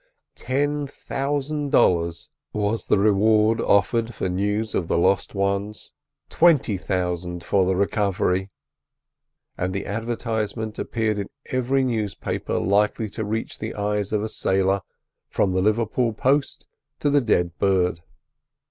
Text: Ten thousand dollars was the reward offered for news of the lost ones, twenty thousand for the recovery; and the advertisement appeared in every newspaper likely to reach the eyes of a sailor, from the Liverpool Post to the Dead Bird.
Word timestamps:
Ten 0.33 0.87
thousand 0.87 1.69
dollars 1.71 2.29
was 2.53 2.87
the 2.87 2.97
reward 2.97 3.61
offered 3.61 4.15
for 4.15 4.27
news 4.29 4.73
of 4.73 4.87
the 4.87 4.97
lost 4.97 5.35
ones, 5.35 5.93
twenty 6.27 6.75
thousand 6.75 7.43
for 7.43 7.67
the 7.67 7.75
recovery; 7.75 8.49
and 9.59 9.75
the 9.75 9.85
advertisement 9.85 10.79
appeared 10.79 11.19
in 11.19 11.29
every 11.51 11.83
newspaper 11.83 12.57
likely 12.57 13.11
to 13.11 13.23
reach 13.23 13.59
the 13.59 13.75
eyes 13.75 14.11
of 14.11 14.23
a 14.23 14.29
sailor, 14.29 14.81
from 15.29 15.51
the 15.51 15.61
Liverpool 15.61 16.13
Post 16.13 16.65
to 16.99 17.11
the 17.11 17.21
Dead 17.21 17.55
Bird. 17.59 18.01